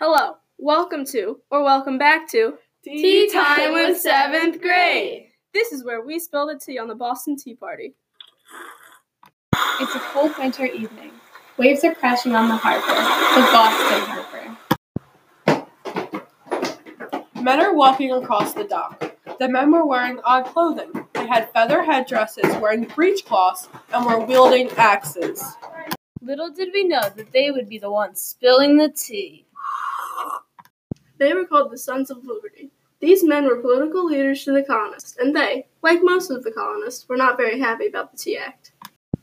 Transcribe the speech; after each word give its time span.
Hello, 0.00 0.36
welcome 0.58 1.04
to, 1.06 1.40
or 1.50 1.64
welcome 1.64 1.98
back 1.98 2.30
to, 2.30 2.56
Tea 2.84 3.28
Time 3.32 3.72
with 3.72 3.98
Seventh 3.98 4.62
Grade. 4.62 5.26
This 5.52 5.72
is 5.72 5.82
where 5.82 6.00
we 6.00 6.20
spill 6.20 6.46
the 6.46 6.56
tea 6.56 6.78
on 6.78 6.86
the 6.86 6.94
Boston 6.94 7.36
Tea 7.36 7.56
Party. 7.56 7.96
It's 9.80 9.96
a 9.96 9.98
cold 9.98 10.38
winter 10.38 10.66
evening. 10.66 11.10
Waves 11.56 11.82
are 11.82 11.96
crashing 11.96 12.36
on 12.36 12.46
the 12.46 12.54
harbor, 12.54 12.86
the 12.86 13.40
Boston 13.52 14.00
Harbor. 15.56 17.42
Men 17.42 17.58
are 17.58 17.74
walking 17.74 18.12
across 18.12 18.54
the 18.54 18.62
dock. 18.62 19.02
The 19.40 19.48
men 19.48 19.72
were 19.72 19.84
wearing 19.84 20.20
odd 20.22 20.44
clothing. 20.44 20.92
They 21.14 21.26
had 21.26 21.52
feather 21.52 21.82
headdresses, 21.82 22.56
wearing 22.58 22.86
breechcloths, 22.86 23.66
and 23.92 24.06
were 24.06 24.24
wielding 24.24 24.70
axes. 24.76 25.42
Little 26.22 26.50
did 26.50 26.68
we 26.72 26.84
know 26.84 27.00
that 27.00 27.32
they 27.32 27.50
would 27.50 27.68
be 27.68 27.78
the 27.78 27.90
ones 27.90 28.20
spilling 28.20 28.76
the 28.76 28.90
tea. 28.90 29.46
They 31.18 31.34
were 31.34 31.44
called 31.44 31.72
the 31.72 31.78
Sons 31.78 32.10
of 32.10 32.24
Liberty. 32.24 32.70
These 33.00 33.24
men 33.24 33.44
were 33.44 33.60
political 33.60 34.04
leaders 34.04 34.44
to 34.44 34.52
the 34.52 34.62
colonists, 34.62 35.16
and 35.18 35.34
they, 35.34 35.66
like 35.82 36.00
most 36.02 36.30
of 36.30 36.42
the 36.44 36.52
colonists, 36.52 37.08
were 37.08 37.16
not 37.16 37.36
very 37.36 37.58
happy 37.58 37.86
about 37.86 38.12
the 38.12 38.18
Tea 38.18 38.38
Act. 38.38 38.72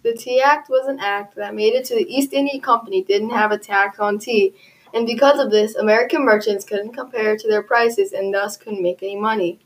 The 0.04 0.14
Tea 0.14 0.42
Act 0.42 0.70
was 0.70 0.88
an 0.88 1.00
act 1.00 1.36
that 1.36 1.56
made 1.56 1.74
it 1.74 1.86
to 1.86 1.96
the 1.96 2.16
East 2.16 2.34
India 2.34 2.60
Company 2.62 3.04
didn't 3.04 3.32
have 3.32 3.52
a 3.52 3.58
tax 3.58 4.00
on 4.00 4.20
tea, 4.20 4.54
and 4.94 5.08
because 5.08 5.40
of 5.40 5.52
this, 5.52 5.76
American 5.76 6.24
merchants 6.24 6.64
couldn't 6.64 6.94
compare 6.94 7.36
to 7.38 7.48
their 7.48 7.64
prices 7.64 8.14
and 8.14 8.34
thus 8.34 8.56
couldn't 8.56 8.84
make 8.84 9.02
any 9.02 9.18
money. 9.18 9.60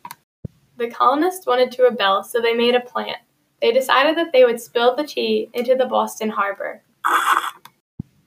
The 0.78 0.90
colonists 0.90 1.46
wanted 1.46 1.72
to 1.74 1.84
rebel, 1.84 2.24
so 2.24 2.40
they 2.40 2.54
made 2.54 2.74
a 2.76 2.80
plan. 2.80 3.16
They 3.62 3.72
decided 3.72 4.18
that 4.18 4.32
they 4.32 4.46
would 4.46 4.62
spill 4.62 4.96
the 4.96 5.04
tea 5.04 5.50
into 5.54 5.76
the 5.76 5.86
Boston 5.86 6.30
Harbor. 6.30 6.82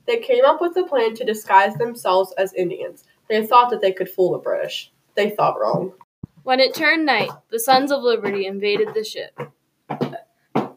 They 0.07 0.19
came 0.19 0.45
up 0.45 0.61
with 0.61 0.77
a 0.77 0.85
plan 0.85 1.15
to 1.15 1.25
disguise 1.25 1.75
themselves 1.77 2.35
as 2.37 2.53
Indians. 2.53 3.05
They 3.33 3.47
thought 3.47 3.71
that 3.71 3.81
they 3.81 3.93
could 3.93 4.11
fool 4.11 4.33
the 4.33 4.39
British. 4.39 4.93
They 5.15 5.31
thought 5.31 5.59
wrong. 5.59 5.95
When 6.43 6.61
it 6.61 6.75
turned 6.75 7.07
night, 7.07 7.31
the 7.49 7.59
Sons 7.59 7.91
of 7.91 8.03
Liberty 8.03 8.45
invaded 8.45 8.93
the 8.93 9.03
ship. 9.05 9.41
When 9.89 10.77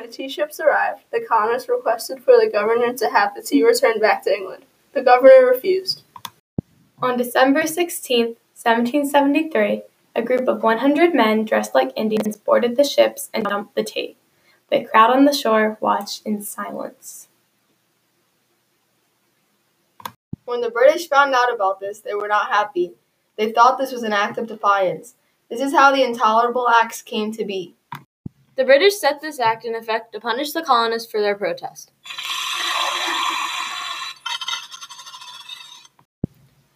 the 0.00 0.08
tea 0.10 0.30
ships 0.30 0.58
arrived, 0.58 1.02
the 1.12 1.20
colonists 1.20 1.68
requested 1.68 2.24
for 2.24 2.32
the 2.40 2.48
governor 2.50 2.94
to 2.94 3.10
have 3.10 3.34
the 3.34 3.42
tea 3.42 3.62
returned 3.62 4.00
back 4.00 4.24
to 4.24 4.34
England. 4.34 4.64
The 4.94 5.02
governor 5.02 5.44
refused. 5.46 6.04
On 7.02 7.18
December 7.18 7.66
16, 7.66 8.24
1773, 8.54 9.82
a 10.16 10.22
group 10.22 10.48
of 10.48 10.62
100 10.62 11.14
men 11.14 11.44
dressed 11.44 11.74
like 11.74 11.92
Indians 11.94 12.38
boarded 12.38 12.76
the 12.76 12.84
ships 12.84 13.28
and 13.34 13.44
dumped 13.44 13.74
the 13.74 13.84
tea. 13.84 14.16
The 14.70 14.86
crowd 14.86 15.10
on 15.10 15.26
the 15.26 15.34
shore 15.34 15.76
watched 15.82 16.24
in 16.24 16.40
silence. 16.40 17.28
When 20.44 20.60
the 20.60 20.70
British 20.70 21.08
found 21.08 21.34
out 21.34 21.52
about 21.54 21.80
this, 21.80 22.00
they 22.00 22.14
were 22.14 22.28
not 22.28 22.48
happy. 22.48 22.92
They 23.36 23.50
thought 23.50 23.78
this 23.78 23.92
was 23.92 24.02
an 24.02 24.12
act 24.12 24.36
of 24.36 24.46
defiance. 24.46 25.14
This 25.48 25.60
is 25.60 25.72
how 25.72 25.90
the 25.90 26.04
Intolerable 26.04 26.68
Acts 26.68 27.00
came 27.00 27.32
to 27.32 27.44
be. 27.46 27.74
The 28.56 28.64
British 28.64 28.98
set 28.98 29.22
this 29.22 29.40
act 29.40 29.64
in 29.64 29.74
effect 29.74 30.12
to 30.12 30.20
punish 30.20 30.52
the 30.52 30.62
colonists 30.62 31.10
for 31.10 31.22
their 31.22 31.34
protest. 31.34 31.92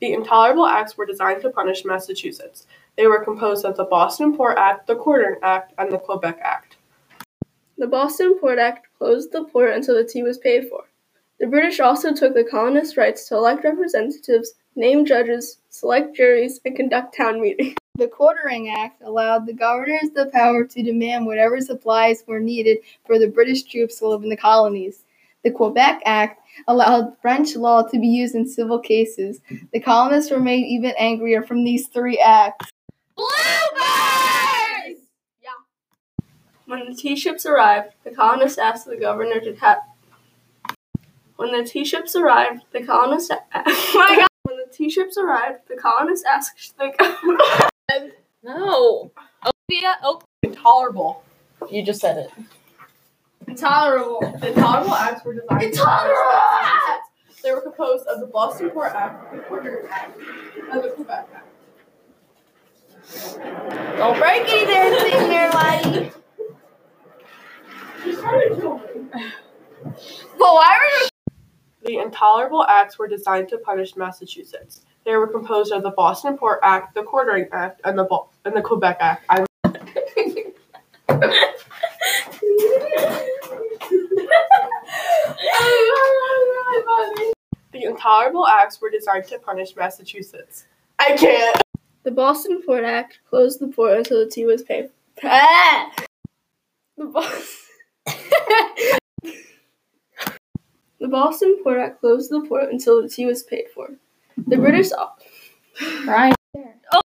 The 0.01 0.13
Intolerable 0.13 0.67
Acts 0.67 0.97
were 0.97 1.07
designed 1.07 1.43
to 1.43 1.51
punish 1.51 1.85
Massachusetts. 1.85 2.67
They 2.97 3.07
were 3.07 3.23
composed 3.23 3.67
of 3.67 3.77
the 3.77 3.85
Boston 3.85 4.35
Port 4.35 4.57
Act, 4.57 4.87
the 4.87 4.97
Quartering 4.97 5.41
Act, 5.43 5.75
and 5.77 5.93
the 5.93 5.99
Quebec 5.99 6.39
Act. 6.43 6.77
The 7.77 7.87
Boston 7.87 8.39
Port 8.41 8.59
Act 8.59 8.89
closed 8.97 9.31
the 9.31 9.45
port 9.45 9.75
until 9.75 9.95
the 9.95 10.05
tea 10.05 10.23
was 10.23 10.39
paid 10.39 10.69
for. 10.69 10.88
The 11.41 11.47
British 11.47 11.79
also 11.79 12.13
took 12.13 12.35
the 12.35 12.43
colonists' 12.43 12.97
rights 12.97 13.29
to 13.29 13.37
elect 13.37 13.63
representatives, 13.63 14.55
name 14.75 15.07
judges, 15.07 15.59
select 15.71 16.17
juries, 16.17 16.61
and 16.65 16.75
conduct 16.75 17.17
town 17.17 17.41
meetings. 17.41 17.75
The 17.95 18.09
Quartering 18.09 18.69
Act 18.69 19.03
allowed 19.03 19.47
the 19.47 19.53
governors 19.53 20.11
the 20.15 20.27
power 20.27 20.65
to 20.65 20.83
demand 20.83 21.27
whatever 21.27 21.61
supplies 21.61 22.23
were 22.27 22.39
needed 22.39 22.79
for 23.07 23.19
the 23.19 23.27
British 23.27 23.65
troops 23.65 23.99
to 23.99 24.09
live 24.09 24.23
in 24.23 24.29
the 24.29 24.37
colonies. 24.37 25.05
The 25.43 25.51
Quebec 25.51 26.03
Act 26.05 26.41
allowed 26.67 27.17
French 27.21 27.57
law 27.57 27.83
to 27.83 27.99
be 27.99 28.07
used 28.07 28.35
in 28.35 28.47
civil 28.47 28.79
cases. 28.79 29.41
The 29.73 29.81
colonists 29.81 30.31
were 30.31 30.41
made 30.41 30.67
even 30.67 30.93
angrier 30.99 31.43
from 31.43 31.65
these 31.65 31.89
three 31.89 32.19
acts. 32.19 32.71
Bloopers! 33.17 34.97
When 36.67 36.87
the 36.89 36.95
tea 36.95 37.17
ships 37.17 37.47
arrived, 37.47 37.95
the 38.05 38.11
colonists 38.11 38.59
asked 38.59 38.87
the 38.87 38.97
governor 38.97 39.41
to 39.41 39.55
have. 39.57 39.79
When 41.39 41.53
the 41.53 41.63
tea 41.63 41.85
ships 41.85 42.17
arrived, 42.17 42.65
the 42.73 42.83
colonists. 42.85 43.31
oh 43.55 43.93
my 43.95 44.17
God! 44.17 44.27
When 44.43 44.57
the 44.57 44.67
tea 44.73 44.91
ships 44.91 45.17
arrived, 45.17 45.61
the 45.69 45.77
colonists 45.77 46.27
asked 46.27 46.77
the 46.77 46.93
governor. 46.99 48.11
No. 48.45 49.11
Olivia, 49.45 49.97
oh, 50.03 50.21
Intolerable. 50.43 51.25
you 51.71 51.83
just 51.85 52.01
said 52.01 52.19
it. 52.19 52.31
Intolerable. 53.49 54.21
The 54.41 54.49
Intolerable 54.49 54.95
Acts 54.95 55.25
were 55.25 55.35
designed 55.35 55.63
Intolerable 55.63 56.15
punish 56.23 56.63
Massachusetts. 56.63 57.43
They 57.43 57.53
were 57.53 57.61
composed 57.61 58.07
of 58.07 58.21
the 58.21 58.27
Boston 58.27 58.71
Port 58.71 58.93
Act, 58.95 59.33
the 59.33 59.39
Quartering 59.41 59.89
Act, 59.91 60.19
and 60.71 60.85
the 60.85 60.89
Quebec 60.91 61.29
Act. 61.35 61.47
Don't 63.97 64.19
break 64.19 64.43
anything 64.49 65.29
there, 65.29 65.51
laddie. 65.51 66.13
Well, 70.39 70.55
why 70.55 70.78
were 70.78 70.78
you? 70.78 70.78
The 71.89 71.97
Intolerable 71.97 72.65
Acts 72.67 72.99
were 72.99 73.09
designed 73.09 73.49
to 73.49 73.57
punish 73.57 73.97
Massachusetts. 73.97 74.83
They 75.07 75.17
were 75.17 75.27
composed 75.27 75.73
of 75.73 75.83
the 75.83 75.89
Boston 75.89 76.37
Port 76.37 76.61
Act, 76.63 76.95
the 76.95 77.03
Quartering 77.03 77.49
Act, 77.51 77.81
and 77.83 77.99
the 77.99 78.05
Bo- 78.05 78.29
and 78.45 78.55
the 78.55 78.61
Quebec 78.61 78.99
Act. 79.01 79.25
I 79.31 79.47
the 87.73 87.85
Intolerable 87.85 88.47
Acts 88.47 88.83
were 88.83 88.91
designed 88.91 89.25
to 89.29 89.39
punish 89.39 89.75
Massachusetts. 89.75 90.67
I 90.99 91.17
can't. 91.17 91.63
The 92.03 92.11
Boston 92.11 92.61
Port 92.67 92.85
Act 92.85 93.21
closed 93.31 93.61
the 93.61 93.69
port 93.69 93.97
until 93.97 94.23
the 94.23 94.31
tea 94.31 94.45
was 94.45 94.63
paid. 94.63 94.91
Ah! 95.25 95.91
The 96.99 97.07
Boston. 97.07 97.47
the 101.09 101.13
Boston 101.13 101.57
Port 101.63 101.79
Act 101.79 102.01
closed 102.01 102.31
the 102.31 102.43
port 102.43 102.71
until 102.71 103.03
the 103.03 103.09
tea 103.09 103.25
was 103.25 103.43
paid 103.43 103.65
for. 103.75 103.89
The 104.37 104.57
British. 104.57 104.91
Right. 106.05 106.35
Oh. 106.93 107.01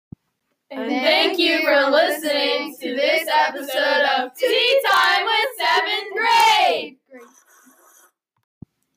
And 0.71 0.89
thank 0.89 1.37
you 1.37 1.61
for 1.61 1.91
listening 1.91 2.75
to 2.81 2.95
this 2.95 3.27
episode 3.31 4.05
of 4.17 4.35
Tea 4.35 4.81
Time 4.91 5.25
with 5.25 5.49
Seventh 5.59 6.13
Grade. 6.17 6.97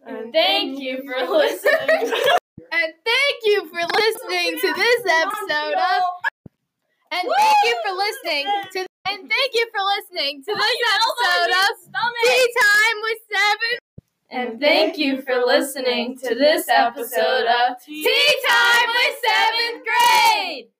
And 0.06 0.32
thank 0.32 0.78
you 0.78 1.02
for 1.04 1.26
listening. 1.30 2.12
And 2.74 2.92
thank 3.06 3.38
you 3.44 3.68
for 3.68 3.78
listening 3.78 4.58
to 4.58 4.74
this 4.74 5.02
episode 5.06 5.74
of. 5.78 6.02
And 7.12 7.22
thank 7.22 7.56
you 7.64 7.74
for 7.86 7.92
listening 7.94 8.46
to. 8.72 8.86
And 9.06 9.30
thank 9.30 9.54
you 9.54 9.68
for 9.70 9.80
listening 9.80 10.42
to 10.42 10.52
this 10.54 10.76
episode 10.96 11.50
of 11.54 11.74
Tea 11.86 12.54
Time 12.58 12.96
with 13.00 13.03
Seven. 13.03 13.03
And 14.44 14.60
thank 14.60 14.98
you 14.98 15.22
for 15.22 15.36
listening 15.36 16.18
to 16.18 16.34
this 16.34 16.68
episode 16.68 17.46
of 17.46 17.82
Tea 17.82 18.36
Time 18.46 18.88
with 18.88 19.16
7th 19.24 19.82
Grade! 19.84 20.73